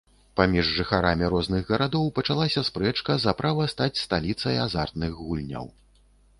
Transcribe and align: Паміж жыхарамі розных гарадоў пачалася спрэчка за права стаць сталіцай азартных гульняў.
Паміж 0.39 0.69
жыхарамі 0.77 1.29
розных 1.33 1.69
гарадоў 1.73 2.09
пачалася 2.21 2.65
спрэчка 2.71 3.11
за 3.27 3.37
права 3.43 3.69
стаць 3.75 3.93
сталіцай 4.05 4.61
азартных 4.67 5.11
гульняў. 5.25 5.65